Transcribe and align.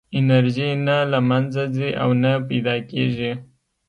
انرژي 0.19 0.69
نه 0.87 0.97
له 1.11 1.19
منځه 1.29 1.63
ځي 1.75 1.89
او 2.01 2.09
نه 2.23 2.31
پیدا 2.47 2.75
کېږي. 2.91 3.31